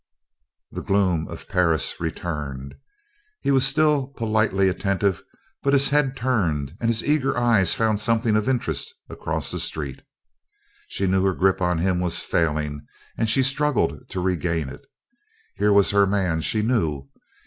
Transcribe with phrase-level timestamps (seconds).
[0.71, 2.73] The gloom of Perris returned.
[3.41, 5.21] He was still politely attentive,
[5.61, 10.01] but his head turned, and the eager eyes found something of interest across the street.
[10.87, 12.83] She knew her grip on him was failing
[13.15, 14.81] and she struggled to regain it.
[15.53, 17.07] Here was her man, she knew.